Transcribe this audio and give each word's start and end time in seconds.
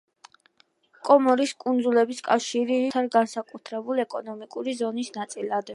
კომორის 1.09 1.53
კუნძულების 1.65 2.23
კავშირი 2.31 2.65
რიფს 2.73 2.75
მიიჩნევს 2.81 2.97
საკუთარი 2.97 3.15
განსაკუთრებული 3.21 4.07
ეკონომიკური 4.09 4.79
ზონის 4.85 5.17
ნაწილად. 5.23 5.67